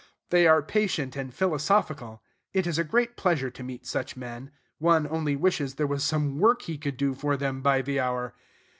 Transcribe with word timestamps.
They 0.31 0.47
are 0.47 0.63
patient 0.63 1.15
and 1.15 1.31
philosophical. 1.31 2.23
It 2.55 2.65
is 2.65 2.79
a 2.79 2.83
great 2.83 3.15
pleasure 3.15 3.51
to 3.51 3.61
meet 3.63 3.85
such 3.85 4.17
men. 4.17 4.49
One 4.79 5.05
only 5.07 5.35
wishes 5.35 5.75
there 5.75 5.85
was 5.85 6.03
some 6.03 6.39
work 6.39 6.63
he 6.63 6.79
could 6.79 6.97
do 6.97 7.13
for 7.13 7.37
them 7.37 7.61
by 7.61 7.83
the 7.83 7.99
hour. 7.99 8.33